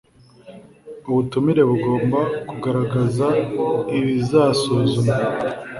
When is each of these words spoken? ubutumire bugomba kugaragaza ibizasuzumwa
ubutumire 1.09 1.61
bugomba 1.69 2.19
kugaragaza 2.49 3.27
ibizasuzumwa 3.97 5.13